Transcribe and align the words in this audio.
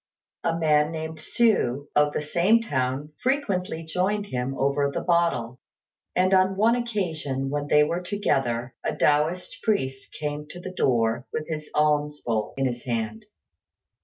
A 0.43 0.57
man 0.57 0.91
named 0.91 1.19
Hsü, 1.19 1.85
of 1.95 2.11
the 2.13 2.23
same 2.23 2.59
town, 2.59 3.13
frequently 3.21 3.83
joined 3.83 4.25
him 4.25 4.57
over 4.57 4.89
the 4.91 4.99
bottle; 5.01 5.59
and 6.15 6.33
on 6.33 6.57
one 6.57 6.75
occasion 6.75 7.51
when 7.51 7.67
they 7.67 7.83
were 7.83 8.01
together 8.01 8.73
a 8.83 8.95
Taoist 8.95 9.57
priest 9.61 10.11
came 10.13 10.47
to 10.47 10.59
the 10.59 10.73
door 10.73 11.27
with 11.31 11.47
his 11.47 11.69
alms 11.75 12.19
bowl 12.21 12.55
in 12.57 12.65
his 12.65 12.83
hand. 12.83 13.25